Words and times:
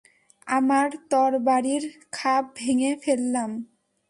আমার 0.47 0.87
তরবারীর 1.09 1.83
খাপ 2.11 2.43
ভেঙ্গে 2.55 2.91
ফেললাম। 3.03 3.51